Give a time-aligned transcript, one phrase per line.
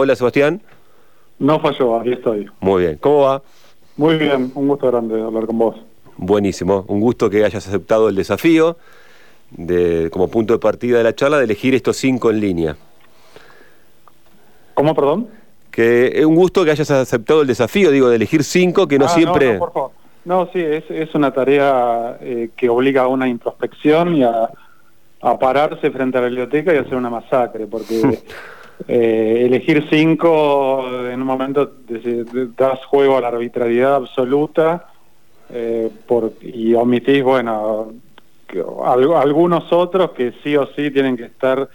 [0.00, 0.62] Hola Sebastián.
[1.40, 2.48] No falló, aquí estoy.
[2.60, 3.42] Muy bien, ¿cómo va?
[3.96, 5.74] Muy bien, un gusto grande hablar con vos.
[6.16, 8.76] Buenísimo, un gusto que hayas aceptado el desafío
[9.50, 12.76] de, como punto de partida de la charla de elegir estos cinco en línea.
[14.74, 15.26] ¿Cómo, perdón?
[15.72, 19.06] Que es un gusto que hayas aceptado el desafío, digo, de elegir cinco, que no
[19.06, 19.54] Ah, siempre...
[19.54, 19.90] No, por favor.
[20.24, 24.48] No, sí, es, es una tarea eh, que obliga a una introspección y a,
[25.22, 28.20] a pararse frente a la biblioteca y hacer una masacre, porque
[28.86, 31.70] eh, elegir cinco en un momento
[32.56, 34.86] das juego a la arbitrariedad absoluta
[35.50, 37.92] eh, por, y omitís, bueno,
[38.46, 41.68] que- al- algunos otros que sí o sí tienen que estar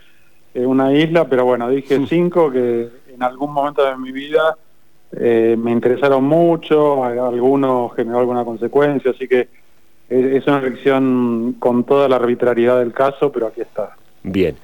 [0.54, 4.56] en una isla, pero bueno, dije cinco que en algún momento de mi vida
[5.16, 9.50] eh, me interesaron mucho, algunos generó alguna consecuencia, así que
[10.10, 13.96] es, es una elección con toda la arbitrariedad del caso, pero aquí está.
[14.24, 14.56] Bien,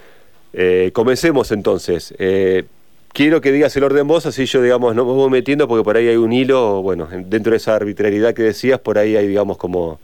[0.53, 2.13] Eh, comencemos entonces.
[2.19, 2.65] Eh,
[3.13, 5.97] quiero que digas el orden vos, así yo, digamos, no me voy metiendo porque por
[5.97, 9.27] ahí hay un hilo, bueno, en- dentro de esa arbitrariedad que decías, por ahí hay,
[9.27, 9.99] digamos, como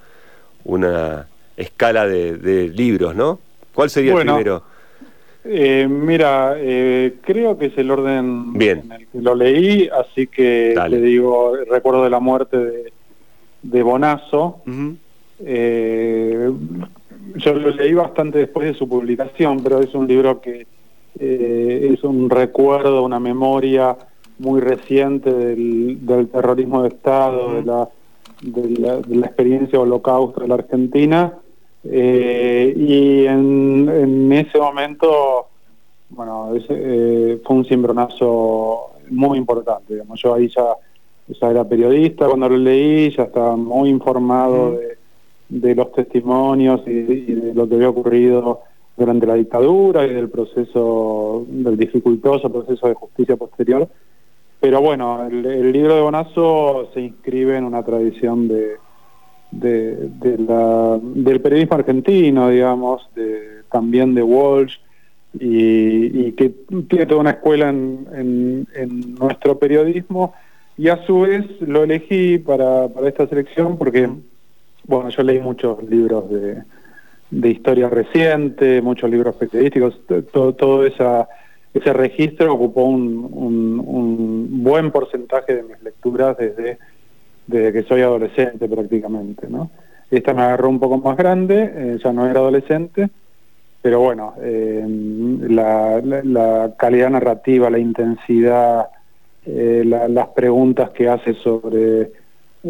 [0.63, 3.39] una escala de, de libros, ¿no?
[3.73, 4.63] ¿Cuál sería Bueno, el primero?
[5.47, 8.81] Eh, mira, eh, creo que es el orden Bien.
[8.85, 10.97] en el que lo leí, así que Dale.
[10.97, 12.93] te digo, recuerdo de la muerte de,
[13.61, 14.61] de Bonazo.
[15.39, 16.49] Eh,
[17.35, 20.67] yo lo leí bastante después de su publicación, pero es un libro que
[21.19, 23.95] eh, es un recuerdo, una memoria
[24.39, 27.89] muy reciente del, del terrorismo de Estado, de, la,
[28.41, 31.33] de, la, de la experiencia holocausto de la Argentina.
[31.83, 35.47] Eh, y en, en ese momento,
[36.09, 39.93] bueno, ese, eh, fue un cimbronazo muy importante.
[39.93, 40.19] Digamos.
[40.21, 40.75] Yo ahí ya,
[41.27, 44.94] ya era periodista cuando lo leí, ya estaba muy informado de,
[45.49, 48.61] de los testimonios y, de lo que había ocurrido
[48.97, 53.87] durante la dictadura y del proceso, del dificultoso proceso de justicia posterior.
[54.59, 58.77] Pero bueno, el, libro de Bonazo se inscribe en una tradición de,
[59.51, 64.77] de, la, del periodismo argentino, digamos, de, también de Walsh,
[65.37, 66.49] y, y que
[66.87, 70.33] tiene toda una escuela en, en, en nuestro periodismo,
[70.77, 74.09] y a su vez lo elegí para, para esta selección porque,
[74.87, 76.63] bueno, yo leí muchos libros de,
[77.31, 79.99] de historia reciente, muchos libros periodísticos,
[80.31, 81.27] todo, todo esa,
[81.73, 86.77] ese registro ocupó un, un, buen porcentaje de mis lecturas desde,
[87.47, 89.69] desde que soy adolescente prácticamente, ¿no?
[90.11, 93.09] Esta me agarró un poco más grande, eh, ya no era adolescente,
[93.81, 94.85] pero bueno, eh,
[95.49, 98.87] la, la- calidad narrativa, la intensidad,
[99.45, 102.11] eh, la- las preguntas que hace sobre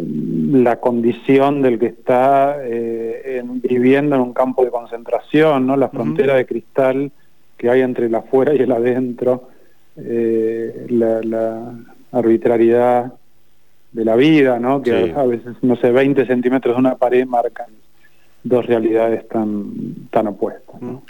[0.03, 5.77] la condición del que está eh, en- viviendo en un campo de concentración, ¿no?
[5.77, 7.11] La frontera de cristal
[7.57, 9.49] que hay entre el afuera y el adentro,
[9.95, 11.71] eh, la, la
[12.11, 13.13] arbitrariedad
[13.93, 14.81] de la vida, ¿no?
[14.81, 15.11] Que Sí.
[15.15, 17.67] a veces, no sé, 20 centímetros de una pared marcan
[18.43, 19.71] dos realidades tan,
[20.11, 21.01] tan opuestas, ¿no?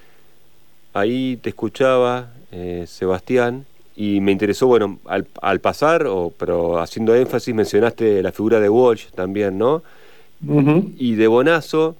[0.94, 3.66] Ahí te escuchaba, eh, Sebastián,
[3.96, 8.70] y me interesó, bueno, al, al pasar, o, pero haciendo énfasis, mencionaste la figura de
[8.70, 9.84] Walsh también, ¿no?
[10.98, 11.96] Y de Bonazo,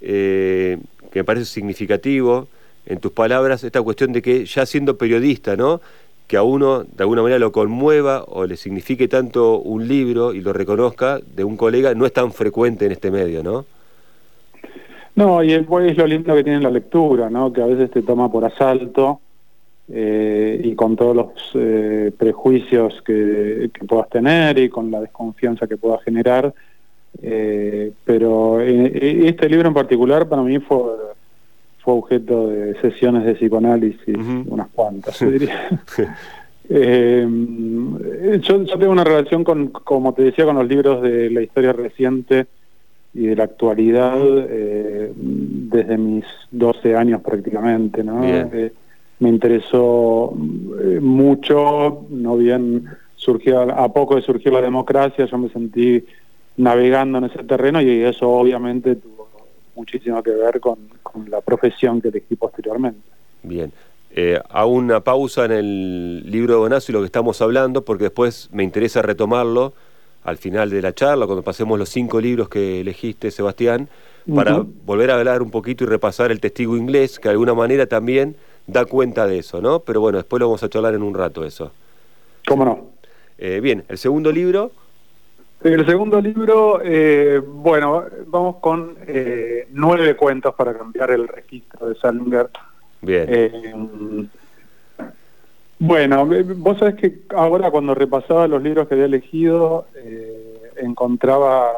[0.00, 0.78] eh,
[1.10, 2.46] que me parece significativo,
[2.86, 5.80] en tus palabras, esta cuestión de que ya siendo periodista, ¿no?
[6.28, 10.40] Que a uno de alguna manera lo conmueva o le signifique tanto un libro y
[10.40, 13.66] lo reconozca de un colega, no es tan frecuente en este medio, ¿no?
[15.16, 17.52] No, y es, es lo lindo que tiene la lectura, ¿no?
[17.52, 19.20] Que a veces te toma por asalto
[19.92, 25.66] eh, y con todos los eh, prejuicios que, que puedas tener y con la desconfianza
[25.66, 26.52] que pueda generar.
[27.22, 30.78] eh, pero eh, este libro en particular para mí fue,
[31.78, 35.68] fue objeto de sesiones de psicoanálisis, unas cuantas, yo diría.
[36.72, 37.26] Eh,
[38.42, 41.72] yo, yo tengo una relación con, como te decía, con los libros de la historia
[41.72, 42.46] reciente
[43.12, 44.16] y de la actualidad
[44.48, 48.22] eh, desde mis 12 años prácticamente, ¿no?
[48.24, 48.72] Eh,
[49.20, 50.34] me interesó
[50.82, 52.86] eh, mucho, no bien
[53.16, 56.04] surgió, a poco de surgir la democracia, yo me sentí
[56.56, 59.28] navegando en ese terreno y eso obviamente tuvo
[59.76, 63.00] muchísimo que ver con, con la profesión que elegí posteriormente.
[63.42, 63.72] Bien.
[64.12, 68.04] Eh, hago una pausa en el libro de Bonazo y lo que estamos hablando, porque
[68.04, 69.72] después me interesa retomarlo
[70.24, 73.88] al final de la charla, cuando pasemos los cinco libros que elegiste, Sebastián,
[74.34, 77.86] para volver a hablar un poquito y repasar el testigo inglés, que de alguna manera
[77.86, 79.80] también da cuenta de eso, ¿no?
[79.80, 81.72] Pero bueno, después lo vamos a charlar en un rato eso.
[82.46, 82.90] ¿Cómo no?
[83.38, 84.70] Eh, bien, el segundo libro,
[85.62, 91.94] El segundo libro, eh, bueno, vamos con eh, nueve cuentos para cambiar el registro de
[91.96, 92.48] Salinger.
[93.02, 93.26] bien.
[93.28, 93.74] Eh,
[95.78, 101.72] Bueno, vos sabés que ahora cuando repasaba los libros que había elegido, eh, encontraba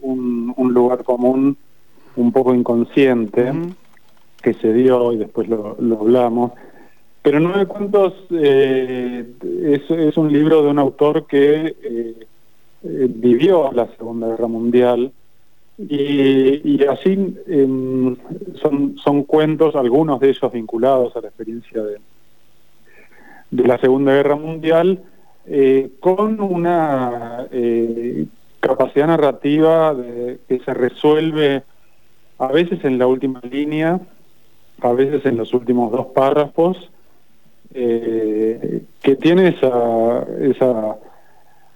[0.00, 1.56] un, lugar común
[2.14, 3.52] un poco inconsciente
[4.42, 6.52] que se dio y después lo, hablamos.
[7.22, 9.24] Pero Nueve Cuentos eh,
[9.88, 12.26] es, un libro de un autor que eh,
[12.82, 15.12] vivió la Segunda Guerra Mundial
[15.78, 18.16] y, así em,
[18.60, 21.98] son, son cuentos, algunos de ellos vinculados a la experiencia de,
[23.50, 25.02] de la Segunda Guerra Mundial,
[25.46, 27.46] eh, con una
[28.60, 29.96] capacidad narrativa
[30.48, 31.62] que se resuelve
[32.38, 34.00] a veces en la última línea,
[34.82, 36.90] a veces en los últimos dos párrafos,
[37.74, 40.96] eh, que tiene esa, esa,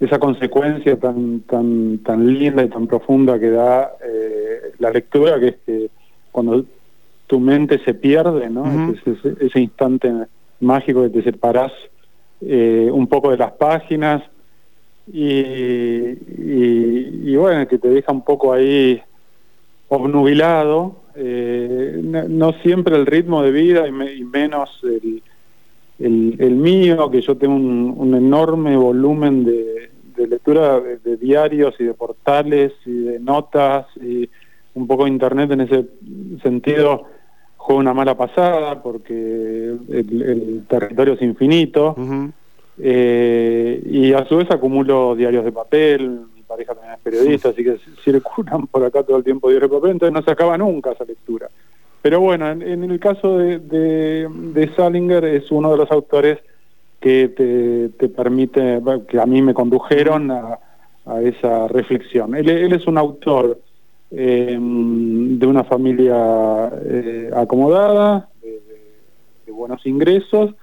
[0.01, 3.93] esa consecuencia tan, tan, tan linda y tan profunda que da
[4.79, 5.91] la lectura, que es que
[6.31, 6.65] cuando
[7.27, 8.93] tu mente se pierde, ¿no?
[8.93, 10.13] ese, ese instante
[10.61, 11.73] mágico que te separás
[12.41, 14.23] eh, un poco de las páginas
[15.11, 16.15] y,
[17.37, 19.01] bueno, que te deja un poco ahí
[19.89, 24.83] obnubilado, eh, no, siempre el ritmo de vida y, menos
[25.99, 29.91] el, mío, que yo tengo un, enorme volumen de,
[30.27, 34.29] lectura de, diarios y de portales y de notas y
[34.75, 35.87] un poco de internet en ese
[36.43, 37.05] sentido
[37.57, 41.97] juega una mala pasada porque el, territorio es infinito.
[42.79, 46.21] Eh, y a su vez acumulo diarios de papel,
[46.57, 49.91] pareja también es periodista, así que circulan por acá todo el tiempo diarios de papel,
[49.93, 51.49] entonces no se acaba nunca esa lectura.
[52.01, 56.39] Pero bueno, en, el caso de, de, Salinger es uno de los autores
[57.01, 60.59] que te, permite, que a mí me condujeron a,
[61.23, 62.35] esa reflexión.
[62.35, 63.59] Él, él es un autor
[64.11, 70.55] eh, de una familia eh, acomodada, de, buenos ingresos,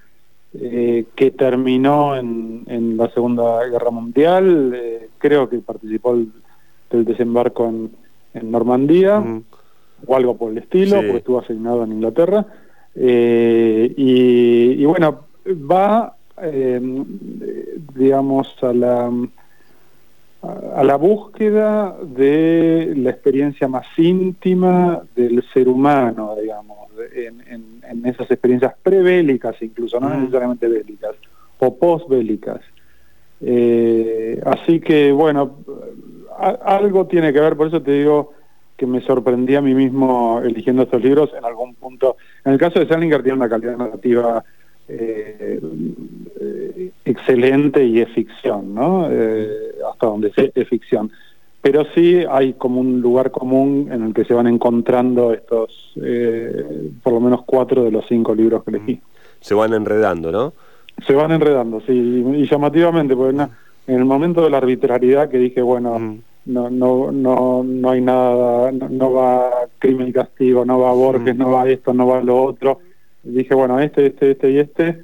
[0.59, 7.91] eh, que terminó en, la Segunda Guerra Mundial, eh, creo que participó del desembarco en,
[8.51, 9.23] Normandía,
[10.07, 12.45] o algo por el estilo, porque estuvo asignado en Inglaterra,
[12.95, 16.15] y, bueno, va,
[17.95, 19.11] digamos, a la
[20.43, 28.73] a la búsqueda de la experiencia más íntima del ser humano, digamos, en, esas experiencias
[28.83, 31.15] prebélicas incluso, no necesariamente bélicas,
[31.59, 32.59] o postbélicas.
[33.39, 35.59] Eh, así que, bueno,
[36.37, 38.33] algo tiene que ver, por eso te digo
[38.75, 42.17] que me sorprendí a mí mismo eligiendo estos libros en algún punto.
[42.43, 44.43] En el caso de Salinger tiene una calidad narrativa
[44.87, 45.59] eh,
[47.05, 49.07] excelente y es ficción, ¿no?
[49.09, 51.11] Eh, hasta donde sé, es ficción.
[51.61, 56.91] Pero sí hay como un lugar común en el que se van encontrando estos, eh,
[57.01, 59.01] por lo menos cuatro de los cinco libros que elegí.
[59.39, 60.53] Se van enredando, ¿no?
[61.07, 63.35] Se van enredando, sí, y llamativamente, porque
[63.87, 68.71] en el momento de la arbitrariedad que dije, bueno, no, no, no, no hay nada,
[68.71, 72.79] no, va crimen y castigo, no va Borges, no va esto, no va lo otro,
[73.23, 75.03] dije, bueno, este, este, este y este,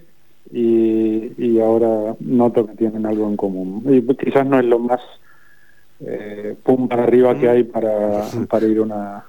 [0.51, 3.83] y, ahora noto que tienen algo en común.
[3.85, 4.99] Y quizás no es lo más
[5.99, 9.25] eh, pum para arriba que hay para, para ir una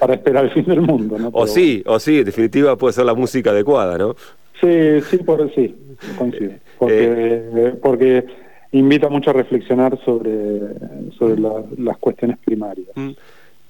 [0.00, 1.16] para esperar el fin del mundo.
[1.16, 1.30] ¿no?
[1.32, 4.16] o sí, o sí, en definitiva puede ser la música adecuada, ¿no?
[4.60, 5.76] Sí, sí, por sí,
[6.18, 6.54] coincido.
[6.76, 8.26] Porque, eh, porque
[8.72, 10.60] invita mucho a reflexionar sobre,
[11.16, 11.40] sobre
[11.78, 12.88] las cuestiones primarias.
[12.96, 13.12] Mm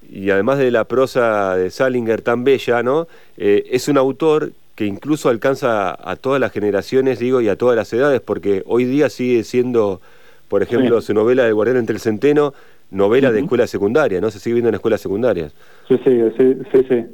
[0.09, 3.07] y además de la prosa de Salinger tan bella, ¿no?
[3.37, 7.75] Eh, es un autor que incluso alcanza a todas las generaciones, digo, y a todas
[7.75, 10.01] las edades, porque hoy día sigue siendo,
[10.49, 12.53] por ejemplo, su novela de Guardián entre el Centeno,
[12.91, 14.29] novela de escuela secundaria, ¿no?
[14.29, 15.51] Se sigue viendo en escuelas secundarias.
[15.87, 17.05] Sí, sí, sí, sí,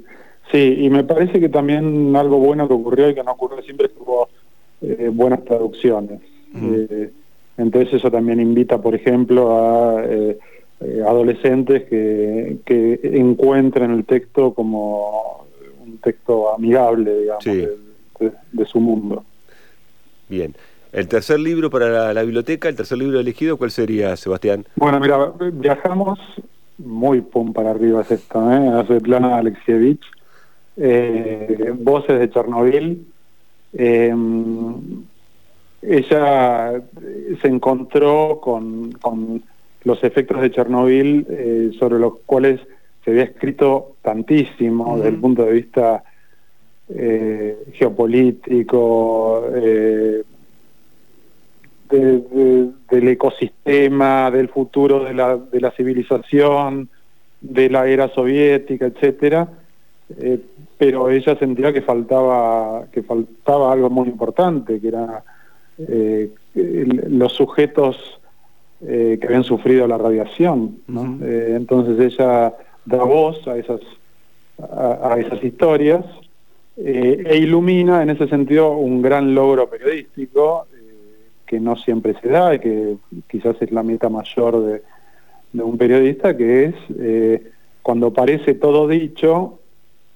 [0.51, 0.75] sí.
[0.77, 3.93] y me parece que también algo bueno que ocurrió y que no ocurre siempre es
[3.93, 4.27] que hubo
[4.81, 6.19] eh, buenas traducciones.
[6.53, 7.11] Eh,
[7.57, 10.37] entonces eso también invita, por ejemplo, a eh,
[11.07, 15.45] adolescentes que, que encuentren el texto como
[15.93, 19.23] un texto amigable, digamos, de, su mundo.
[20.27, 20.53] Bien.
[20.91, 24.65] El tercer libro para la, biblioteca, el tercer libro elegido, ¿cuál sería, Sebastián?
[24.75, 26.19] Bueno, mira, viajamos
[26.77, 28.67] muy pum para arriba es esto, ¿eh?
[28.67, 30.03] A Svetlana Alexievich,
[30.77, 33.07] eh, Voces de Chernobyl.
[33.73, 34.15] Eh,
[35.81, 36.81] ella
[37.41, 39.43] se encontró con, con
[39.83, 42.59] los efectos de Chernobyl, eh, sobre los cuales
[43.03, 46.03] se había escrito tantísimo desde el punto de vista
[46.89, 50.23] eh, geopolítico, eh,
[51.89, 56.89] del ecosistema, del futuro de la, de la civilización,
[57.39, 59.47] de la era soviética, etcétera.
[60.77, 65.23] pero ella sentía que faltaba, que faltaba algo muy importante, que era
[65.77, 66.31] eh,
[67.09, 68.19] los sujetos
[68.85, 70.77] eh, que habían sufrido la radiación.
[71.21, 72.53] Eh, entonces ella
[72.85, 73.81] da voz a esas,
[74.59, 76.05] a, esas historias
[76.75, 80.65] e ilumina en ese sentido un gran logro periodístico
[81.45, 82.95] que no siempre se da y que
[83.29, 84.81] quizás es la meta mayor de,
[85.51, 87.41] de un periodista, que es
[87.83, 89.59] cuando parece todo dicho,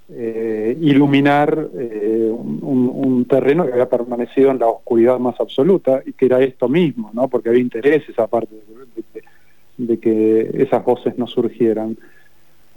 [0.09, 6.27] eh, iluminar eh, un, terreno que había permanecido en la oscuridad más absoluta y que
[6.27, 7.27] era esto mismo, ¿no?
[7.27, 9.24] porque había intereses aparte de,
[9.86, 11.97] de, que esas voces no surgieran.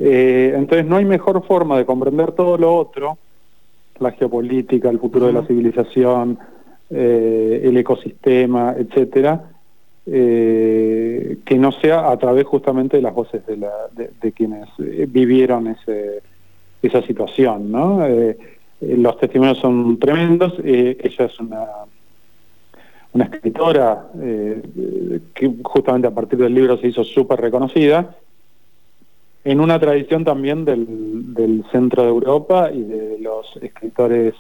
[0.01, 3.19] Eh, entonces no hay mejor forma de comprender todo lo otro,
[4.01, 6.39] la geopolítica, el futuro de la civilización,
[6.89, 9.45] el ecosistema, etcétera,
[10.05, 16.23] que no sea a través justamente de las voces de, la, de quienes vivieron ese
[16.83, 18.07] esa situación, ¿no?
[18.07, 18.39] Eh,
[18.81, 21.67] eh, los testimonios son tremendos, eh, ella es una,
[23.13, 24.09] una escritora
[25.35, 28.17] que justamente a partir del libro se hizo súper reconocida,
[29.45, 34.35] en una tradición también del, del, centro de Europa y de los escritores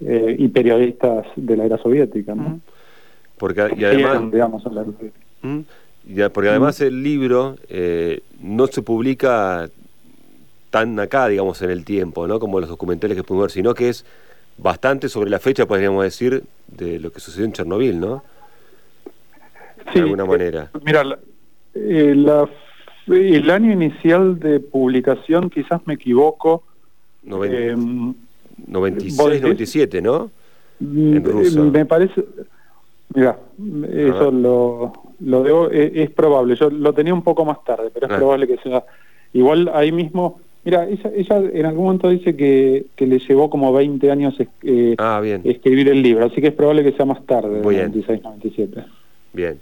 [0.00, 2.60] y periodistas de la era soviética, ¿no?
[3.36, 4.62] Porque, y además, digamos,
[6.32, 7.56] porque además el libro
[8.40, 9.68] no se publica
[10.70, 12.38] tan acá, digamos, en el tiempo, ¿no?
[12.38, 14.04] Como los documentales que pudimos ver, sino que es
[14.58, 18.22] bastante sobre la fecha, podríamos decir, de lo que sucedió en Chernobyl, ¿no?
[19.94, 20.70] de alguna manera.
[20.74, 21.02] Eh, mira,
[23.10, 26.62] eh, el año inicial de publicación, quizás me equivoco.
[27.22, 30.30] 96, 97, em, ¿no?
[30.80, 31.64] Mm, en ruso.
[31.64, 32.24] Me parece.
[33.14, 33.38] Mira,
[33.92, 36.56] eso lo, lo debo, es, es, probable.
[36.56, 38.16] Yo lo tenía un poco más tarde, pero es ah.
[38.16, 38.84] probable que sea.
[39.32, 44.34] Igual ahí mismo Mira, ella, en algún momento dice que, le llevó como 20 años
[44.62, 48.84] eh, ah, escribir el libro, así que es probable que sea más tarde, 96-97.
[49.32, 49.58] Bien,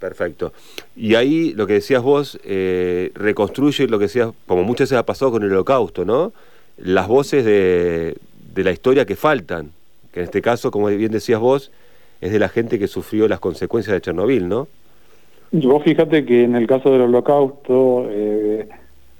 [0.00, 0.52] perfecto.
[0.96, 5.06] Y ahí lo que decías vos, eh, reconstruye lo que decías, como muchas veces ha
[5.06, 6.32] pasado con el holocausto, ¿no?
[6.78, 8.16] Las voces de,
[8.54, 9.70] de la historia que faltan,
[10.12, 11.70] que en este caso, como bien decías vos,
[12.20, 14.66] es de la gente que sufrió las consecuencias de Chernobyl, ¿no?
[15.52, 18.06] Y vos fíjate que en el caso del holocausto...
[18.08, 18.68] Eh,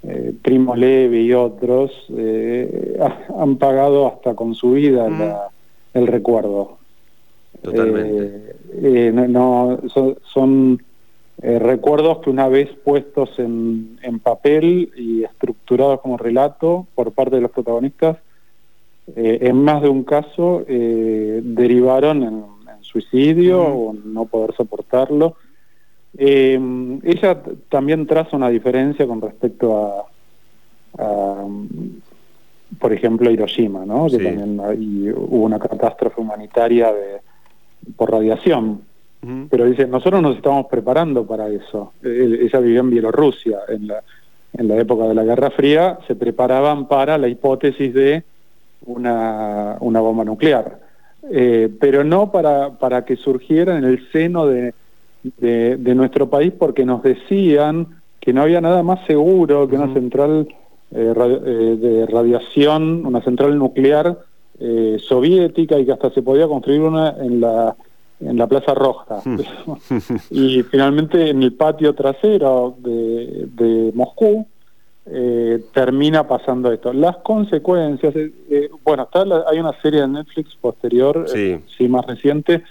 [0.03, 2.97] eh, Primo Levi y otros eh,
[3.37, 5.97] han pagado hasta con su vida mm.
[5.97, 6.77] el recuerdo.
[7.61, 8.55] Totalmente.
[8.81, 9.79] Eh, no,
[10.23, 10.81] son,
[11.37, 17.51] recuerdos que una vez puestos en, papel y estructurados como relato por parte de los
[17.51, 18.17] protagonistas,
[19.15, 22.43] en más de un caso derivaron en,
[22.81, 25.37] suicidio o no poder soportarlo
[26.17, 26.59] eh,
[27.03, 30.07] ella también traza una diferencia con respecto
[30.97, 31.45] a,
[32.79, 34.07] por ejemplo, Hiroshima, ¿no?
[34.07, 37.21] Que también hubo una catástrofe humanitaria de,
[37.95, 38.81] por radiación.
[39.51, 41.93] Pero dice, nosotros nos estamos preparando para eso.
[42.03, 44.01] ella vivió en Bielorrusia en la,
[44.53, 48.23] en la época de la Guerra Fría, se preparaban para la hipótesis de
[48.87, 50.79] una, una bomba nuclear.
[51.29, 54.73] Eh, pero no para, para que surgiera en el seno de,
[55.23, 57.87] de, nuestro país porque nos decían
[58.19, 60.47] que no había nada más seguro que una central
[60.91, 64.17] eh, eh, de radiación, una central nuclear
[64.59, 67.75] eh, soviética y que hasta se podía construir una en la
[68.19, 69.19] en la Plaza Roja.
[69.25, 69.39] Hmm.
[70.29, 74.45] y finalmente en el patio trasero de, de Moscú
[75.73, 76.93] termina pasando esto.
[76.93, 78.13] Las consecuencias,
[78.83, 82.63] bueno, está hay una serie de Netflix posterior, sí más reciente,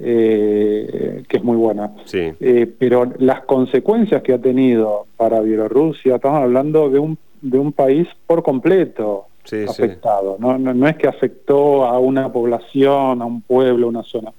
[0.00, 1.92] eh, que es muy buena.
[2.12, 7.72] Eh, pero las consecuencias que ha tenido para Bielorrusia, estamos hablando de un, de un
[7.72, 9.26] país por completo
[9.68, 10.36] afectado.
[10.38, 10.58] ¿no?
[10.58, 14.32] No, es que afectó a una población, a un pueblo, a una zona.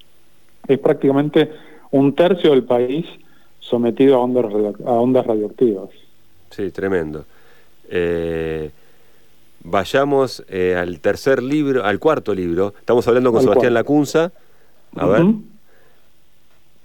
[0.67, 1.51] Es prácticamente
[1.91, 3.05] un tercio del país
[3.59, 4.45] sometido a ondas,
[4.85, 5.89] a ondas radioactivas.
[6.49, 7.25] Sí, tremendo.
[7.89, 8.71] Eh,
[9.63, 12.73] vayamos al tercer libro, al cuarto libro.
[12.79, 14.31] Estamos hablando con Sebastián Lacunza
[14.95, 15.25] a ver.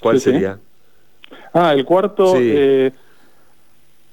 [0.01, 0.59] ¿Cuál sería?
[1.53, 2.35] Ah, el cuarto.
[2.37, 2.93] Eh,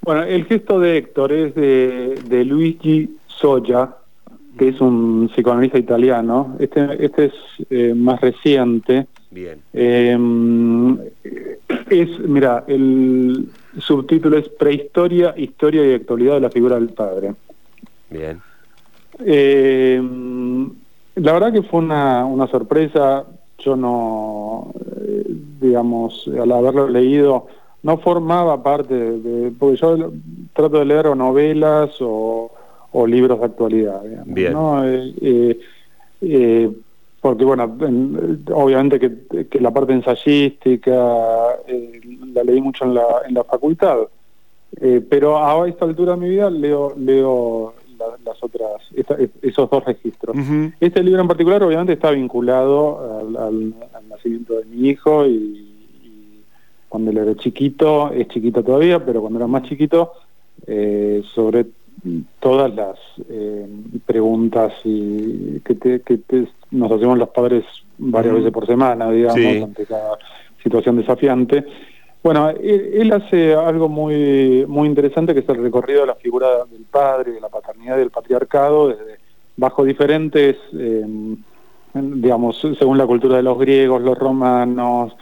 [0.01, 3.95] bueno, el gesto de Héctor es de, Luigi Soya,
[4.57, 6.55] que es un psicoanalista italiano.
[6.59, 7.33] Este, este es
[7.69, 9.07] eh, más reciente.
[9.31, 9.59] Bien.
[9.73, 10.97] Em,
[11.89, 13.49] es, mira, el
[13.79, 17.35] subtítulo es Prehistoria, Historia y Actualidad de la figura del padre.
[18.09, 18.41] Bien.
[19.19, 20.69] Em,
[21.15, 23.25] la verdad que fue una, una sorpresa
[23.59, 24.71] yo no,
[25.01, 25.23] eh,
[25.59, 27.47] digamos, al haberlo leído,
[27.83, 30.11] no formaba parte de, porque yo
[30.53, 32.51] trato de leer novelas o,
[32.91, 34.01] o libros de actualidad.
[34.25, 34.53] Bien.
[37.21, 37.63] porque bueno,
[38.53, 40.93] obviamente que, la parte ensayística
[42.33, 43.97] la leí mucho en la, en la facultad,
[45.09, 47.73] pero a esta altura de mi vida leo, leo
[48.23, 48.81] las otras,
[49.41, 50.35] esos dos registros.
[50.79, 53.73] Este libro en particular obviamente está vinculado al,
[54.09, 55.63] nacimiento de mi hijo y,
[56.89, 60.13] cuando él era chiquito, es chiquito todavía, pero cuando era más chiquito,
[60.65, 61.65] eh, sobre
[62.39, 62.97] todas las
[63.29, 63.67] eh,
[64.05, 66.19] preguntas y que,
[66.71, 67.63] nos hacemos los padres
[67.97, 70.17] varias veces por semana, digamos, ante cada
[70.61, 71.65] situación desafiante.
[72.23, 76.83] Bueno, él, hace algo muy, muy interesante que es el recorrido de la figura del
[76.83, 79.17] padre, de la paternidad y del patriarcado, desde,
[79.55, 81.37] bajo diferentes, em,
[81.93, 85.15] digamos, según la cultura de los griegos, los romanos,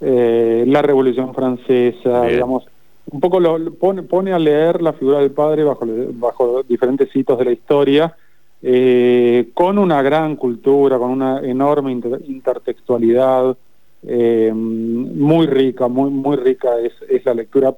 [0.00, 2.66] eh, la Revolución Francesa, digamos,
[3.10, 7.38] un poco lo, pone, pone, a leer la figura del padre bajo, bajo diferentes hitos
[7.38, 8.16] de la historia,
[8.62, 13.56] eh, con una gran cultura, con una enorme intertextualidad,
[14.02, 17.74] eh, muy rica, muy, muy rica es, es la lectura.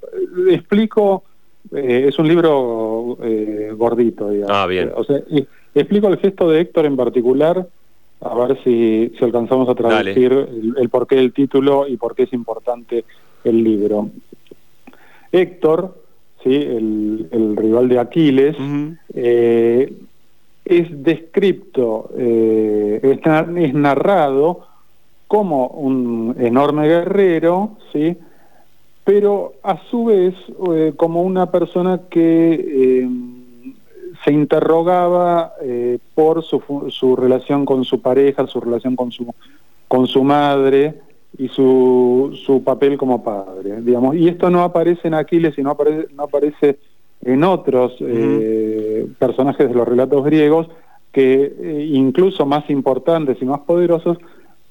[0.51, 1.25] Explico,
[1.73, 4.57] eh, es un libro eh, gordito, digamos.
[4.57, 4.91] Ah, bien.
[4.95, 5.21] O sea,
[5.75, 7.67] explico el gesto de Héctor en particular,
[8.21, 10.33] a ver si, si alcanzamos a traducir
[10.77, 13.05] el, porqué del título y por qué es importante
[13.45, 14.11] el libro.
[15.33, 15.97] Héctor,
[16.43, 16.55] ¿sí?
[16.55, 18.57] el, el rival de Aquiles,
[19.15, 19.93] eh,
[20.65, 23.19] es descripto, es,
[23.57, 24.67] es narrado
[25.27, 28.17] como un enorme guerrero, ¿sí?
[29.05, 30.35] pero a su vez
[30.75, 33.09] eh, como una persona que eh,
[34.25, 39.35] se interrogaba eh, por su, su, relación con su pareja, su relación con su,
[39.89, 41.01] con su madre
[41.39, 44.17] y su, su papel como padre, digamos.
[44.17, 46.79] Y esto no aparece en Aquiles y no aparece, no aparece
[47.25, 47.93] en otros
[49.19, 50.69] personajes de los relatos griegos
[51.13, 54.19] que incluso más importantes y más poderosos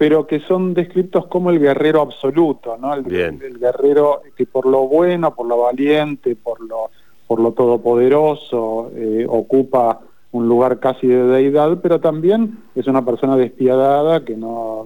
[0.02, 2.92] pero que son descritos como el guerrero absoluto, ¿no?
[2.96, 6.90] El, guerrero que por lo bueno, por lo valiente, por lo,
[7.28, 10.00] por lo todopoderoso, eh, ocupa
[10.32, 14.86] un lugar casi de deidad, pero también es una persona despiadada que no,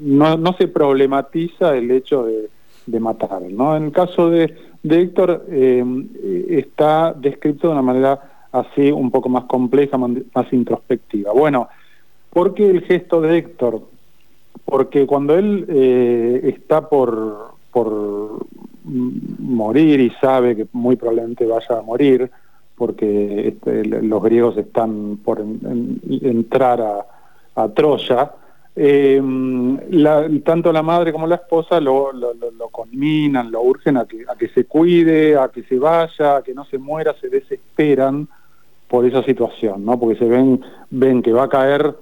[0.00, 3.42] no, se problematiza el hecho de, matar.
[3.42, 3.76] ¿no?
[3.76, 5.84] En el caso de, de Héctor eh,
[6.50, 11.32] está descrito de una manera así un poco más compleja, más introspectiva.
[11.32, 11.68] Bueno,
[12.30, 13.82] ¿por qué el gesto de Héctor?
[14.66, 18.44] porque cuando él eh, está por, por
[18.84, 22.30] morir y sabe que muy probablemente vaya a morir,
[22.76, 27.04] porque este, los griegos están por entrar
[27.54, 28.32] a, Troya,
[28.74, 29.22] eh,
[30.44, 34.36] tanto la madre como la esposa lo, lo, lo, conminan, lo urgen a que, a
[34.36, 38.28] que se cuide, a que se vaya, a que no se muera, se desesperan
[38.88, 39.98] por esa situación, ¿no?
[39.98, 40.60] Porque se ven,
[40.90, 41.96] ven que va a caer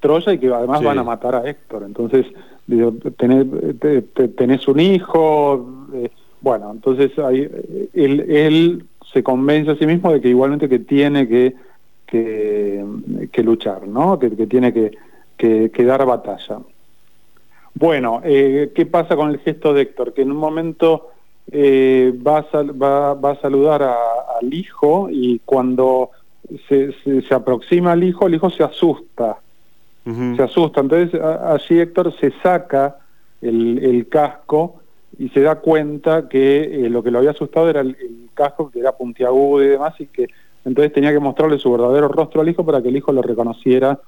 [0.00, 1.82] Troya y que además van a matar a Héctor.
[1.84, 2.26] Entonces,
[3.16, 7.48] tenés, un hijo, eh, bueno, entonces ahí,
[7.94, 11.54] él, se convence a sí mismo de que igualmente que tiene que,
[12.06, 14.18] que, luchar, ¿no?
[14.18, 14.72] Que, tiene
[15.36, 16.58] que, dar batalla.
[17.74, 20.14] Bueno, eh, ¿qué pasa con el gesto de Héctor?
[20.14, 21.10] Que en un momento
[21.50, 26.10] eh, va, a va, va, a saludar al hijo y cuando
[26.68, 29.38] se, se, aproxima al hijo, el hijo se asusta
[30.36, 30.80] se asusta.
[30.80, 32.98] Entonces allí Héctor se saca
[33.40, 34.80] el, casco
[35.18, 38.78] y se da cuenta que eh, lo que lo había asustado era el, casco que
[38.78, 40.28] era puntiagudo y demás y que
[40.64, 43.98] entonces tenía que mostrarle su verdadero rostro al hijo para que el hijo lo reconociera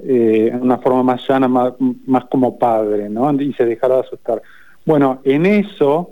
[0.00, 3.32] eh, en una forma más llana, más, como padre, ¿no?
[3.40, 4.42] Y se dejara de asustar.
[4.84, 6.10] Bueno, en eso,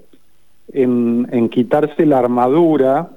[0.72, 3.10] en, quitarse la armadura,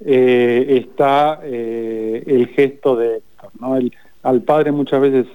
[0.00, 3.76] eh, está el gesto de Héctor, ¿no?
[3.76, 3.92] El,
[4.24, 5.26] al padre muchas veces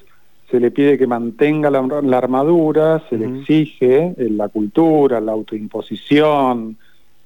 [0.50, 1.80] se le pide que mantenga la,
[2.18, 6.76] armadura, se le exige la cultura, la autoimposición,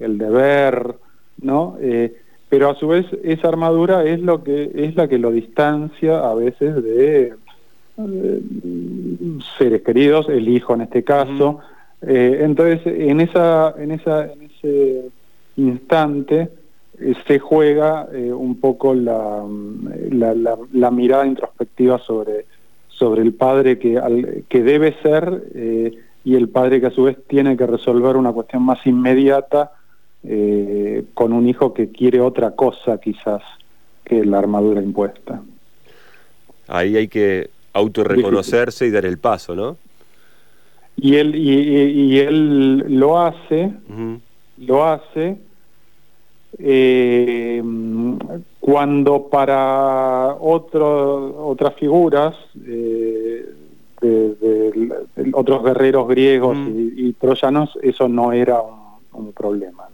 [0.05, 0.95] el deber,
[1.41, 1.77] ¿no?
[1.81, 2.15] Eh,
[2.49, 6.35] pero a su vez esa armadura es lo que es la que lo distancia a
[6.35, 7.33] veces de
[7.97, 8.41] eh,
[9.57, 11.59] seres queridos, el hijo en este caso.
[12.01, 15.05] Eh, entonces en esa en esa en ese
[15.57, 16.49] instante
[17.27, 19.43] se juega un poco la,
[20.11, 22.45] la, mirada introspectiva sobre,
[22.87, 25.43] sobre el padre que, que debe ser
[26.23, 29.71] y el padre que a su vez tiene que resolver una cuestión más inmediata
[30.23, 33.41] eh, con un hijo que quiere otra cosa quizás
[34.03, 35.41] que la armadura impuesta.
[36.67, 39.77] Ahí hay que autorreconocerse y dar el paso, ¿no?
[40.95, 43.73] Y él, y, él lo hace,
[44.59, 45.37] lo hace
[46.59, 47.63] eh,
[48.59, 53.49] cuando para otro, otras figuras, eh,
[54.01, 58.61] de, otros guerreros griegos y, troyanos, eso no era
[59.13, 59.87] un, problema.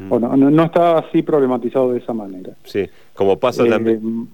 [0.00, 0.18] ¿No?
[0.18, 0.54] Mm.
[0.54, 2.52] no, estaba así problematizado de esa manera.
[2.64, 4.28] Sí, como pasa también.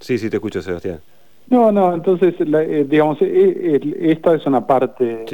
[0.00, 1.00] Sí, sí, te escucho, Sebastián.
[1.48, 2.34] No, no, entonces,
[2.88, 5.24] digamos, esta es una parte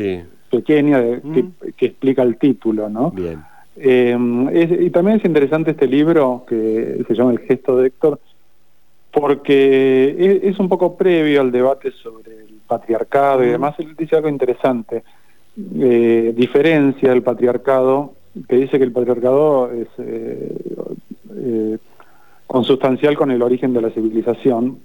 [0.51, 1.33] pequeña mm.
[1.77, 3.11] que, explica el título, ¿no?
[3.11, 3.41] Bien.
[3.77, 4.17] Eh,
[4.81, 8.19] y también es interesante este libro que se llama El gesto de Héctor,
[9.13, 13.53] porque es, un poco previo al debate sobre el patriarcado y mm.
[13.53, 13.75] demás.
[13.79, 15.05] Él dice algo interesante.
[15.81, 18.15] Eh, diferencia el patriarcado,
[18.47, 20.57] que dice que el patriarcado es eh,
[21.35, 21.79] eh,
[22.47, 24.79] consustancial con el origen de la civilización,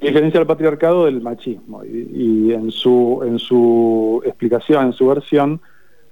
[0.00, 5.60] diferencia el patriarcado del machismo y, en su en su explicación en su versión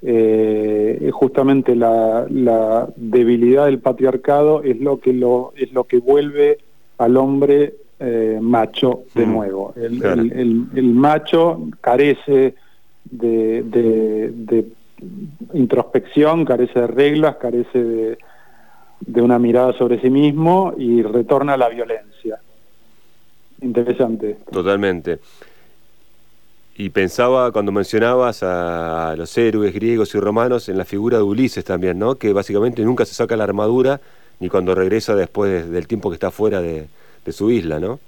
[0.02, 6.58] eh, justamente la, debilidad del patriarcado es lo que lo es lo que vuelve
[6.98, 9.32] al hombre eh, macho de mm.
[9.32, 12.54] nuevo el, macho carece
[13.10, 14.64] de, de,
[15.54, 18.18] introspección carece de reglas carece de,
[19.00, 22.40] de una mirada sobre sí mismo y retorna a la violencia
[23.60, 24.38] interesante.
[24.50, 25.18] Totalmente.
[26.76, 31.64] Y pensaba cuando mencionabas a los héroes griegos y romanos en la figura de Ulises
[31.64, 32.14] también, ¿no?
[32.14, 34.00] Que básicamente nunca se saca la armadura
[34.38, 36.86] ni cuando regresa después del tiempo que está fuera de,
[37.30, 38.00] su isla, ¿no?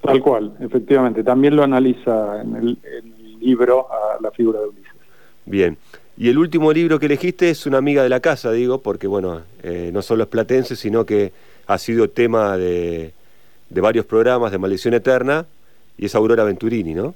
[0.00, 1.22] Tal cual, efectivamente.
[1.22, 2.78] También lo analiza en el,
[3.38, 4.92] libro a la figura de Ulises.
[5.46, 5.78] Bien.
[6.20, 9.40] Y el último libro que elegiste es Una amiga de la casa, digo, porque bueno,
[9.62, 11.32] eh, no solo es platense, sino que
[11.66, 13.14] ha sido tema de,
[13.70, 15.46] varios programas de Maldición Eterna
[15.96, 17.14] y es Aurora Venturini, ¿no?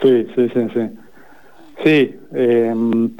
[0.00, 0.90] Sí, sí, sí, sí.
[1.84, 3.10] Sí, em,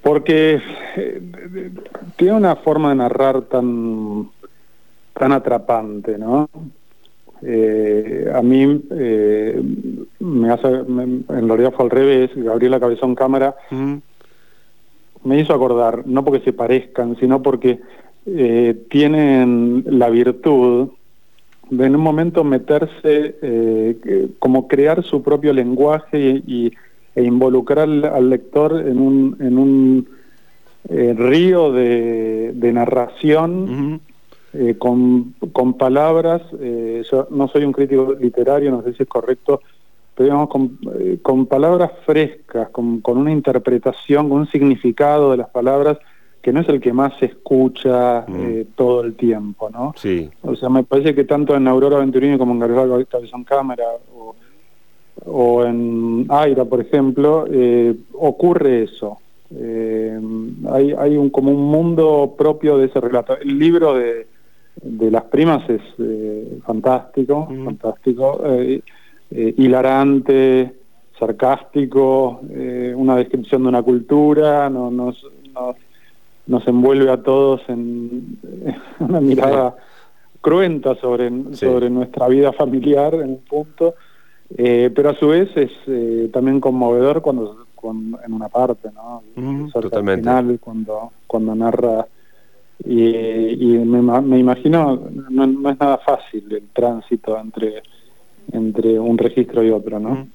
[0.00, 0.62] porque
[0.94, 1.72] eh,
[2.14, 4.30] tiene una forma de narrar tan,
[5.12, 6.48] tan atrapante, ¿no?
[7.46, 9.62] Eh, a mí eh,
[10.20, 13.54] me hace, en realidad fue al revés, Gabriela Cabezón Cámara.
[15.22, 17.80] Me hizo acordar, no porque se parezcan, sino porque
[18.88, 20.88] tienen la virtud
[21.70, 26.72] en un momento meterse, eh, como crear su propio lenguaje y,
[27.14, 30.08] e involucrar al lector en un, en un
[30.88, 34.00] eh, río de, narración
[34.54, 36.42] eh, con, con, palabras.
[36.52, 39.60] yo no soy un crítico literario, no sé si es correcto,
[40.14, 40.78] pero digamos con,
[41.22, 45.98] con palabras frescas, con, con una interpretación, con un significado de las palabras
[46.44, 48.34] que no es el que más se escucha mm.
[48.36, 49.94] eh, todo el tiempo, ¿no?
[49.96, 50.28] Sí.
[50.42, 53.84] O sea, me parece que tanto en Aurora Venturini como en Gabriel Cabezón Cámara
[55.24, 59.16] o, en Aira, por ejemplo, eh, ocurre eso.
[59.56, 60.20] Eh,
[60.70, 63.38] hay, hay un, como un mundo propio de ese relato.
[63.38, 64.26] El libro de,
[64.82, 65.82] de las primas es
[66.64, 67.64] fantástico, mm.
[67.64, 68.40] fantástico,
[69.30, 70.74] hilarante,
[71.18, 72.40] sarcástico,
[72.96, 75.12] una descripción de una cultura, no, no,
[75.54, 75.74] no
[76.46, 78.38] nos envuelve a todos en,
[79.00, 79.76] una mirada
[80.40, 83.94] cruenta sobre, sobre nuestra vida familiar en un punto,
[84.56, 89.22] eh, pero a su vez es eh, también conmovedor cuando, en una parte, ¿no?
[89.72, 90.20] totalmente.
[90.20, 92.06] Final, cuando, cuando narra
[92.84, 97.82] y, me, imagino no, no, es nada fácil el tránsito entre
[98.52, 100.28] entre un registro y otro, ¿no?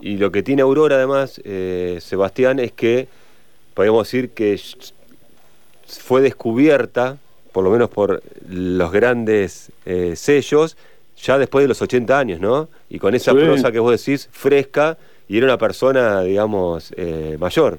[0.00, 3.08] Y lo que tiene Aurora además, eh, Sebastián, es que
[3.74, 4.58] podemos decir que
[5.86, 7.18] fue descubierta,
[7.52, 10.76] por lo menos por los grandes eh, sellos,
[11.16, 12.68] ya después de los 80 años, ¿no?
[12.88, 14.96] Y con esa prosa que vos decís, fresca,
[15.28, 17.78] y era una persona, digamos, eh, mayor.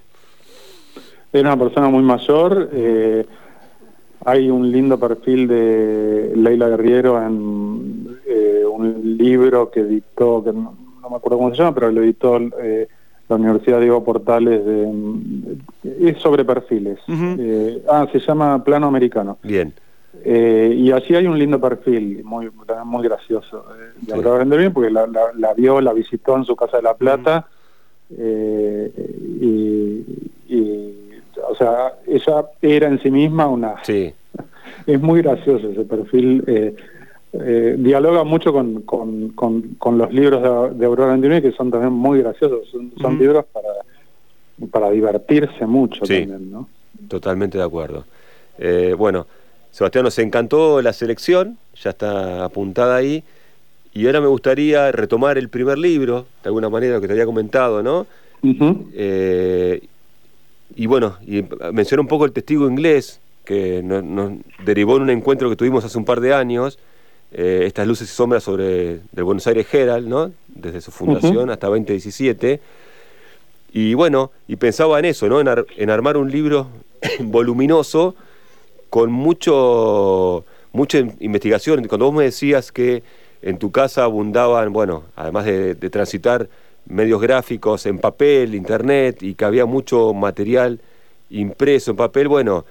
[1.32, 2.70] Era una persona muy mayor.
[2.74, 3.26] Eh,
[4.26, 8.18] hay un lindo perfil de Leila Guerriero en
[8.70, 10.76] un libro que editó, que no,
[11.10, 12.40] me acuerdo cómo se llama, pero lo editó
[13.28, 14.92] la Universidad Diego Portales de,
[16.02, 17.00] es sobre perfiles.
[17.08, 19.38] Eh, ah, se llama Plano Americano.
[19.42, 19.74] Bien.
[20.24, 22.50] Eh, y así hay un lindo perfil, muy
[22.86, 23.66] muy gracioso.
[24.08, 26.94] Eh, la vender bien porque la, la, vio, la visitó en su casa de La
[26.96, 27.48] Plata.
[28.10, 30.04] y,
[31.50, 33.84] o sea, ella era en sí misma una...
[33.84, 34.14] Sí.
[34.88, 36.44] es muy gracioso ese perfil.
[36.48, 42.20] Eh, dialoga mucho con, con, con, los libros de, Aurora Antonio que son también muy
[42.20, 42.70] graciosos,
[43.02, 46.70] son, libros para, para divertirse mucho también, ¿no?
[47.10, 48.06] Totalmente de acuerdo.
[48.58, 49.28] Eh, bueno,
[49.72, 53.22] Sebastián, nos encantó la selección, ya está apuntada ahí,
[53.94, 57.26] y ahora me gustaría retomar el primer libro, de alguna manera, lo que te había
[57.26, 58.08] comentado, ¿no?
[58.94, 59.82] Eh,
[60.74, 64.34] y bueno, y mencionó un poco el testigo inglés, que nos,
[64.66, 66.80] derivó en un encuentro que tuvimos hace un par de años,
[67.32, 70.32] eh, estas luces y sombras sobre del Buenos Aires Herald, ¿no?
[70.48, 72.60] Desde su fundación hasta 2017.
[73.74, 75.40] Y bueno, y pensaba en eso, ¿no?
[75.40, 76.68] En, armar un libro
[77.20, 78.16] voluminoso
[78.90, 81.88] con mucho, mucha investigación.
[81.88, 83.04] Cuando vos me decías que
[83.42, 86.48] en tu casa abundaban, bueno, además de transitar
[86.88, 90.80] medios gráficos en papel, internet, y que había mucho material
[91.30, 92.66] impreso en papel, bueno,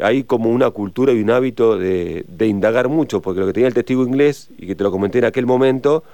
[0.00, 3.74] hay como una cultura y un hábito de, indagar mucho, porque lo que tenía el
[3.74, 6.04] testigo inglés, y que te lo comenté en aquel momento,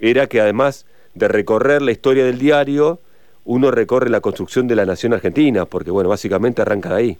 [0.00, 2.98] era que además de recorrer la historia del diario,
[3.44, 7.18] uno recorre la construcción de la nación argentina, porque bueno, básicamente arranca de ahí.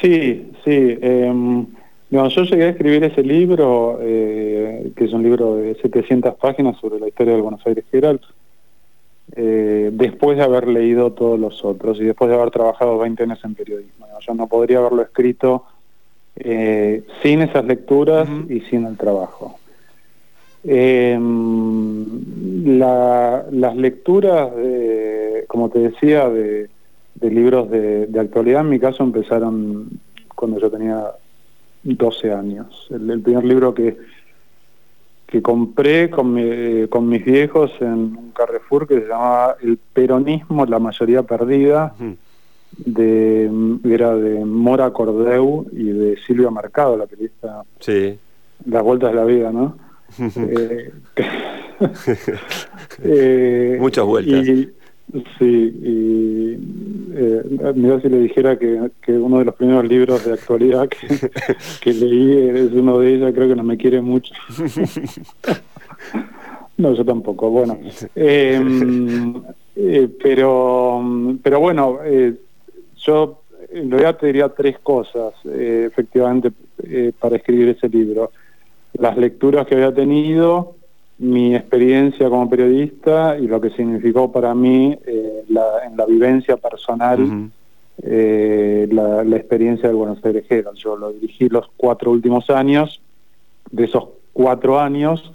[0.00, 0.98] Sí, sí.
[1.00, 1.66] Em,
[2.12, 6.76] no, yo llegué a escribir ese libro, eh, que es un libro de 700 páginas
[6.78, 8.20] sobre la historia del Buenos Aires Herald,
[9.34, 13.42] eh, después de haber leído todos los otros y después de haber trabajado 20 años
[13.44, 14.06] en periodismo.
[14.26, 15.64] Yo no podría haberlo escrito
[16.36, 19.58] eh, sin esas lecturas y sin el trabajo.
[20.64, 22.04] Em,
[22.78, 26.68] las lecturas, de, como te decía, de,
[27.22, 29.88] libros de, de actualidad, en mi caso empezaron
[30.34, 31.06] cuando yo tenía
[31.82, 32.88] 12 años.
[32.90, 33.96] El, primer libro que,
[35.26, 36.38] que compré con,
[36.88, 41.94] con mis viejos en un Carrefour que se llamaba El peronismo, la mayoría perdida,
[42.76, 43.50] de
[43.84, 48.18] era de Mora Cordeu y de Silvia Mercado, la periodista sí.
[48.66, 49.76] Las Vueltas de la Vida, ¿no?
[50.18, 50.92] eh,
[53.02, 54.48] eh, Muchas vueltas.
[55.38, 56.58] Sí, y
[57.14, 57.42] eh,
[57.74, 62.72] mira si le dijera que, uno de los primeros libros de actualidad que, leí es
[62.72, 64.32] uno de ellos, creo que no me quiere mucho.
[66.78, 67.78] no, yo tampoco, bueno.
[68.14, 69.42] Em,
[69.76, 71.02] eh, pero,
[71.42, 72.32] pero bueno, eh,
[72.96, 76.52] yo en realidad te diría tres cosas, eh, efectivamente,
[77.18, 78.32] para escribir ese libro.
[78.94, 80.76] Las lecturas que había tenido,
[81.22, 87.50] mi experiencia como periodista y lo que significó para mí eh, en la vivencia personal
[88.04, 90.76] eh, la, experiencia del Buenos Aires Herald.
[90.76, 93.00] Yo lo dirigí los cuatro últimos años.
[93.70, 95.32] De esos cuatro años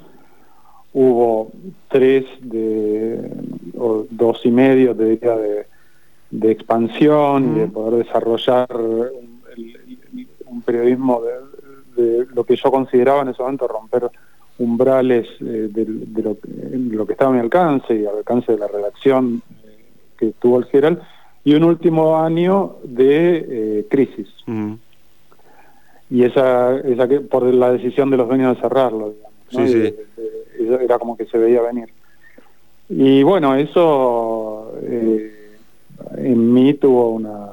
[0.94, 1.52] hubo
[1.88, 3.32] tres de,
[3.78, 12.02] o dos y medio, te diría, de, expansión y de poder desarrollar un, periodismo de,
[12.04, 14.10] de, lo que yo consideraba en ese momento romper
[14.60, 19.42] umbrales eh, de, lo, que estaba a mi alcance y al alcance de la redacción
[19.64, 19.86] eh,
[20.18, 21.00] que tuvo el Gerald,
[21.44, 24.28] y un último año de eh, crisis.
[24.46, 24.74] Mm.
[26.10, 29.14] Y esa, esa que, por la decisión de los dueños de cerrarlo,
[29.50, 30.02] digamos,
[30.82, 31.90] era como que se veía venir.
[32.90, 34.74] Y bueno, eso
[36.16, 37.52] en mí tuvo una,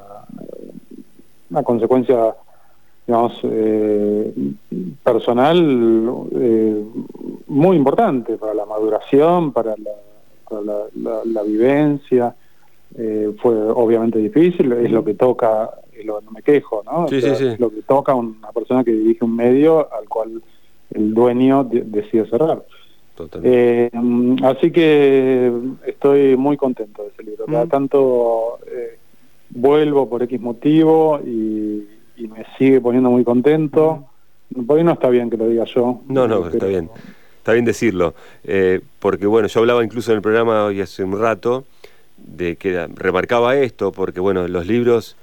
[1.51, 2.35] una consecuencia
[3.07, 4.33] digamos, eh,
[5.03, 6.85] personal eh,
[7.49, 12.35] muy importante para la maduración, para la, la, vivencia.
[12.97, 15.71] Eh, fue obviamente difícil, es lo que toca,
[16.05, 17.07] lo, no me quejo, ¿no?
[17.07, 20.41] Es lo que toca una persona que dirige un medio al cual
[20.91, 22.65] el dueño decide cerrar.
[24.45, 25.53] así que
[25.87, 27.47] estoy muy contento de ese libro.
[27.47, 27.69] Cada mm.
[27.69, 28.59] tanto
[29.51, 31.85] vuelvo por X motivo y
[32.17, 34.07] y me sigue poniendo muy contento.
[34.67, 36.03] Por ahí no está bien que lo diga yo.
[36.09, 36.91] No, no, está bien.
[37.39, 38.15] Está bien decirlo.
[38.45, 41.65] Eh, porque bueno, yo hablaba incluso en el programa hoy hace un rato
[42.17, 45.17] de que remarcaba esto, porque bueno, los libros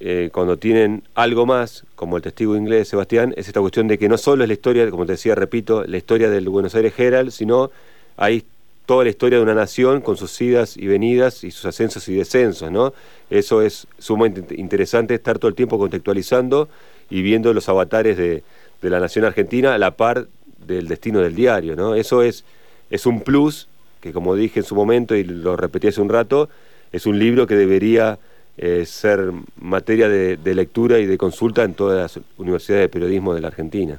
[0.00, 4.08] eh, cuando tienen algo más, como el testigo inglés Sebastián, es esta cuestión de que
[4.08, 7.30] no solo es la historia, como te decía, repito, la historia del Buenos Aires Herald,
[7.30, 7.70] sino
[8.16, 8.44] hay
[8.86, 12.14] toda la historia de una nación con sus idas y venidas y sus ascensos y
[12.14, 12.92] descensos, ¿no?
[13.30, 16.68] Eso es sumamente interesante estar todo el tiempo contextualizando
[17.08, 18.42] y viendo los avatares de,
[18.82, 20.26] la nación argentina a la par
[20.66, 21.94] del destino del diario, ¿no?
[21.94, 22.44] Eso es,
[22.90, 23.68] es un plus
[24.02, 26.50] que como dije en su momento y lo repetí hace un rato,
[26.90, 28.18] es un libro que debería
[28.58, 33.40] eh, ser materia de, lectura y de consulta en todas las universidades de periodismo de
[33.40, 33.98] la Argentina.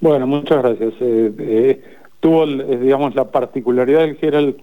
[0.00, 0.94] Bueno, muchas gracias.
[1.00, 1.82] Eh, eh,
[2.24, 4.56] tuvo, eh, digamos, la particularidad del Gerald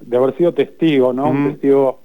[0.00, 1.30] de haber sido testigo, ¿no?
[1.30, 2.00] Un testigo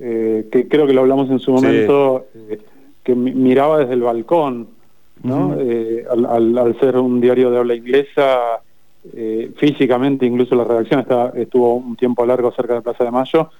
[0.00, 2.60] eh, que creo que lo hablamos en su momento, eh,
[3.02, 4.68] que miraba desde el balcón,
[5.24, 5.56] ¿no?
[6.10, 8.60] al, al, ser un diario de habla inglesa,
[9.56, 13.50] físicamente incluso la redacción está, estuvo un tiempo largo cerca de Plaza de Mayo,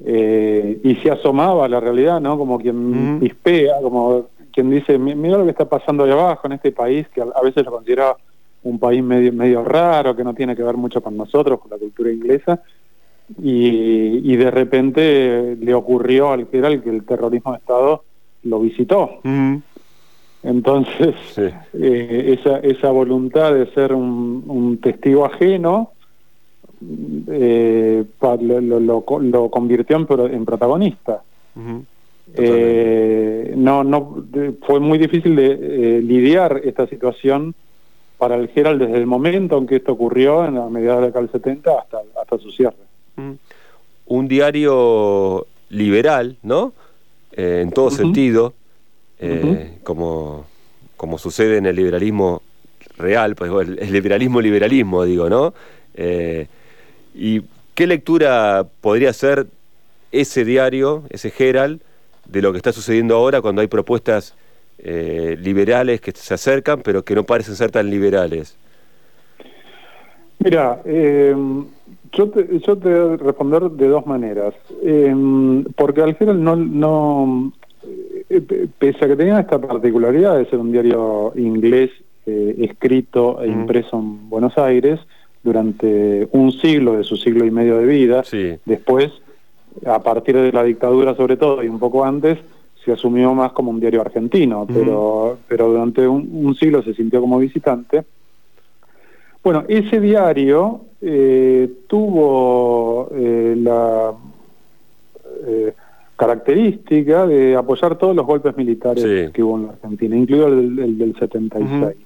[0.00, 2.36] y se asomaba a la realidad, ¿no?
[2.36, 6.72] Como quien pispea, como quien dice, mira lo que está pasando ahí abajo en este
[6.72, 8.16] país, que a veces lo consideraba
[8.66, 11.78] un país medio, medio raro, que no tiene que ver mucho con nosotros, con la
[11.78, 12.60] cultura inglesa,
[13.42, 18.04] y, de repente le ocurrió al general que el terrorismo de Estado
[18.44, 19.20] lo visitó.
[20.42, 25.92] Entonces, eh, esa, esa voluntad de ser un, testigo ajeno
[27.28, 31.22] eh, lo, lo, convirtió en, protagonista.
[32.34, 34.24] Eh, no, no,
[34.66, 37.54] fue muy difícil de lidiar esta situación
[38.18, 41.06] para el Gerald desde el momento en que esto ocurrió, en la mediados de la
[41.08, 42.76] década 70, hasta, hasta su cierre.
[44.06, 46.72] Un diario liberal, ¿no?
[47.36, 48.54] en todo sentido,
[49.18, 50.46] eh, como,
[50.96, 52.42] como sucede en el liberalismo
[52.96, 55.52] real, pues el, liberalismo liberalismo, digo, ¿no?
[55.94, 56.46] Eh,
[57.14, 57.42] ¿Y
[57.74, 59.46] qué lectura podría ser
[60.12, 61.80] ese diario, ese Herald,
[62.24, 64.34] de lo que está sucediendo ahora cuando hay propuestas
[64.78, 68.56] eh, liberales que se acercan, pero que no parecen ser tan liberales?
[70.38, 74.54] Mira, yo, te, yo te voy a responder de dos maneras.
[75.76, 77.52] porque al Herald no, no,
[78.28, 81.90] eh, pese a que tenía esta particularidad de ser un diario inglés
[82.26, 84.98] eh, escrito e impreso en Buenos Aires
[85.44, 88.24] durante un siglo de su siglo y medio de vida,
[88.64, 89.12] después,
[89.86, 92.38] a partir de la dictadura sobre todo y un poco antes,
[92.86, 97.38] se asumió más como un diario argentino, pero, pero durante un, siglo se sintió como
[97.40, 98.04] visitante.
[99.42, 104.14] Bueno, ese diario eh, tuvo la
[106.16, 111.16] característica de apoyar todos los golpes militares que hubo en la Argentina, incluido el, del
[111.18, 111.96] 76.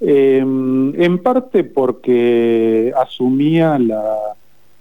[0.00, 4.34] Em, en parte porque asumía la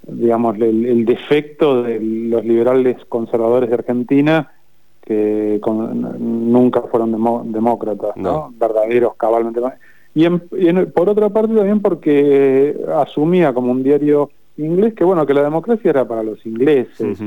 [0.07, 4.51] digamos el, defecto de los liberales conservadores de Argentina
[5.01, 5.59] que
[6.19, 7.11] nunca fueron
[7.51, 8.53] demócratas, no.
[8.57, 9.59] verdaderos cabalmente.
[10.13, 10.27] Y,
[10.93, 15.89] por otra parte también porque asumía como un diario inglés que bueno que la democracia
[15.89, 17.19] era para los ingleses.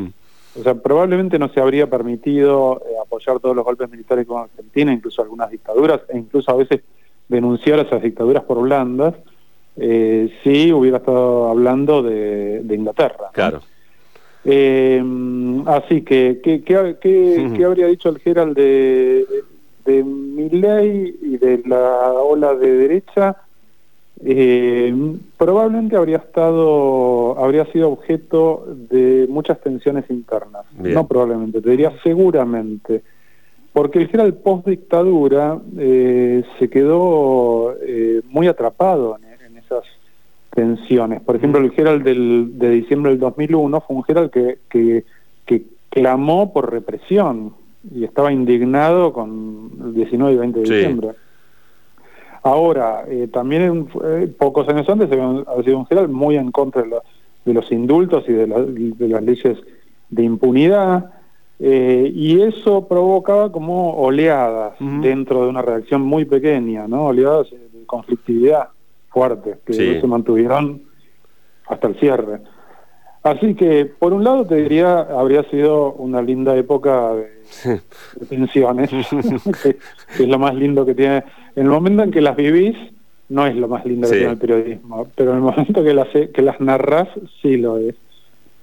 [0.58, 4.92] O sea, probablemente no se habría permitido eh, apoyar todos los golpes militares con Argentina,
[4.92, 6.82] incluso algunas dictaduras, e incluso a veces
[7.28, 9.14] denunciar esas dictaduras por blandas,
[9.76, 13.30] eh, si hubiera estado hablando de, Inglaterra.
[13.32, 13.62] Claro.
[14.44, 15.02] Eh,
[15.66, 19.26] así que, ¿qué, qué, habría dicho el Gerald de,
[19.86, 23.36] de, Milley y de la ola de derecha?
[24.26, 24.94] eh,
[25.36, 30.64] probablemente habría estado, habría sido objeto de muchas tensiones internas.
[30.78, 33.02] No probablemente, te diría seguramente.
[33.72, 39.14] Porque el general post-dictadura eh, se quedó eh, muy atrapado
[40.54, 41.20] tensiones.
[41.20, 45.04] Por ejemplo, el general del, de diciembre del 2001 fue un general que, que,
[45.44, 47.52] que clamó por represión
[47.92, 51.08] y estaba indignado con el 19 y 20 de diciembre.
[52.42, 57.52] Ahora, eh, también eh, pocos años antes ha sido un general muy en contra de,
[57.52, 59.58] los indultos y de, las leyes
[60.10, 61.10] de impunidad,
[61.58, 67.06] eh, y eso provocaba como oleadas dentro de una reacción muy pequeña, ¿no?
[67.06, 68.68] Oleadas de conflictividad
[69.14, 70.82] fuerte, que se mantuvieron
[71.68, 72.40] hasta el cierre.
[73.22, 77.80] Así que, por un lado, te diría, habría sido una linda época de,
[78.28, 78.90] tensiones,
[79.62, 79.76] que,
[80.22, 81.24] es lo más lindo que tiene.
[81.56, 82.76] En el momento en que las vivís,
[83.30, 86.08] no es lo más lindo que tiene el periodismo, pero en el momento que las,
[86.08, 87.08] que las narrás,
[87.40, 87.94] sí lo es.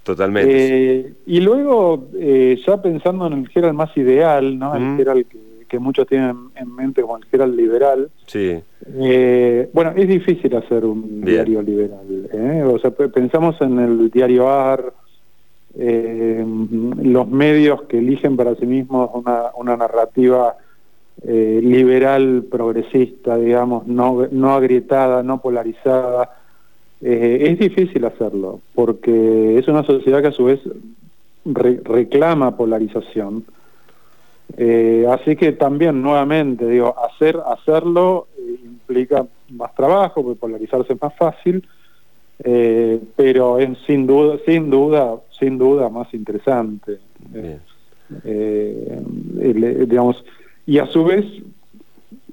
[0.04, 0.52] Totalmente.
[0.52, 4.76] Eh, y luego, eh, ya pensando en el Gerald más ideal, ¿no?
[4.76, 8.10] El Gerald que que muchos tienen en mente como el liberal.
[8.28, 8.60] Sí.
[9.00, 12.28] Eh, bueno, es difícil hacer un diario liberal.
[12.34, 12.62] ¿eh?
[12.66, 14.92] O sea, pensamos en el diario AR,
[15.80, 16.46] eh,
[17.02, 20.58] los medios que eligen para sí mismos una, una narrativa
[21.24, 26.32] liberal, progresista, digamos, no, no agrietada, no polarizada.
[27.00, 30.60] es difícil hacerlo, porque es una sociedad que a su vez
[31.46, 33.46] reclama polarización
[34.58, 41.02] eh, así que también, nuevamente, digo, hacer, hacerlo eh, implica más trabajo, porque polarizarse es
[41.02, 41.68] más fácil,
[42.44, 47.00] eh, pero es sin duda, sin duda, sin duda más interesante.
[49.88, 50.24] digamos,
[50.66, 51.26] y a su vez,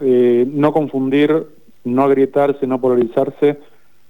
[0.00, 1.46] no confundir,
[1.84, 3.58] no agrietarse, no polarizarse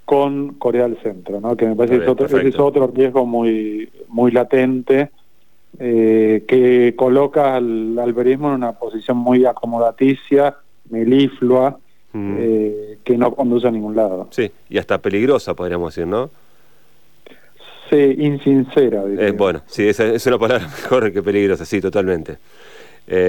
[0.04, 1.54] con Corea del Centro, ¿no?
[1.56, 5.10] que me parece que es otro, es otro riesgo muy, muy latente
[5.78, 10.56] eh, que coloca al alberismo en una posición muy acomodaticia,
[10.90, 11.78] meliflua,
[12.12, 12.36] mm.
[12.38, 14.28] eh, que no conduce a ningún lado.
[14.30, 16.30] Sí, y hasta peligrosa, podríamos decir, ¿no?
[17.90, 19.04] Sí, insincera.
[19.18, 22.38] Eh, bueno, sí, esa es una palabra mejor que peligrosa, sí, totalmente.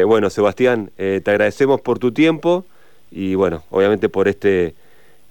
[0.05, 2.65] bueno, Sebastián, te agradecemos por tu tiempo
[3.11, 4.73] y, bueno, obviamente por este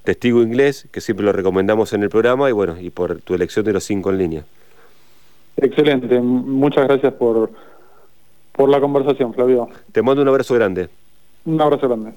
[0.04, 3.66] Testigo Inglés, que siempre lo recomendamos en el programa, y bueno, y por tu elección
[3.66, 4.44] de los cinco en línea.
[5.60, 7.50] Excelente, muchas gracias por,
[8.52, 9.68] por la conversación, Flavio.
[9.92, 10.88] Te mando un abrazo grande.
[11.44, 12.12] Un abrazo grande.